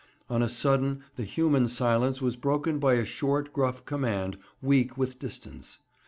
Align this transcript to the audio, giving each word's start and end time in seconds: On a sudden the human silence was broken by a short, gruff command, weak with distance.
On 0.31 0.41
a 0.41 0.49
sudden 0.49 1.03
the 1.15 1.23
human 1.23 1.67
silence 1.67 2.23
was 2.23 2.35
broken 2.35 2.79
by 2.79 2.93
a 2.95 3.05
short, 3.05 3.53
gruff 3.53 3.85
command, 3.85 4.37
weak 4.59 4.97
with 4.97 5.19
distance. 5.19 5.77